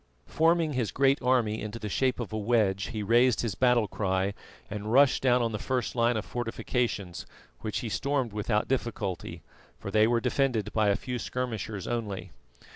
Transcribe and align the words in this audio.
Forming 0.25 0.73
his 0.73 0.89
great 0.89 1.21
army 1.21 1.61
into 1.61 1.77
the 1.77 1.87
shape 1.87 2.19
of 2.19 2.33
a 2.33 2.35
wedge 2.39 2.85
he 2.87 3.03
raised 3.03 3.41
his 3.41 3.53
battle 3.53 3.87
cry 3.87 4.33
and 4.67 4.91
rushed 4.91 5.21
down 5.21 5.43
on 5.43 5.51
the 5.51 5.59
first 5.59 5.95
line 5.95 6.17
of 6.17 6.25
fortifications, 6.25 7.27
which 7.59 7.81
he 7.81 7.87
stormed 7.89 8.33
without 8.33 8.67
difficulty, 8.67 9.43
for 9.77 9.91
they 9.91 10.07
were 10.07 10.19
defended 10.19 10.73
by 10.73 10.87
a 10.89 10.95
few 10.95 11.19
skirmishers 11.19 11.85
only. 11.85 12.31